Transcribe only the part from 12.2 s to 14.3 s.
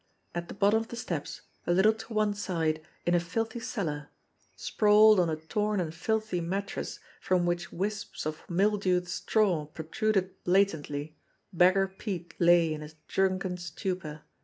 lay in a drunken stupor.